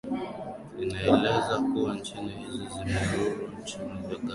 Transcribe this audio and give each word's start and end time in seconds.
inaeleza 0.81 1.55
kuwa 1.73 1.95
nchi 1.95 2.15
hizo 2.15 2.57
zimeamuru 2.77 3.51
nchi 3.61 3.79
ya 3.79 3.85
guinea 4.17 4.29